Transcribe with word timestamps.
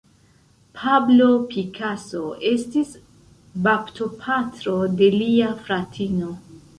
Pablo 0.77 1.25
Picasso 1.49 2.21
estis 2.51 2.95
baptopatro 3.69 4.73
de 5.03 5.11
lia 5.17 5.51
fratino. 5.69 6.33